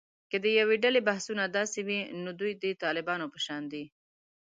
که 0.29 0.37
د 0.43 0.45
یوې 0.59 0.75
ډلې 0.83 1.01
بحثونه 1.09 1.43
داسې 1.57 1.79
وي، 1.87 1.99
نو 2.23 2.29
دوی 2.39 2.51
د 2.63 2.65
طالبانو 2.83 3.25
په 3.33 3.39
شان 3.45 3.63
دي 3.71 3.83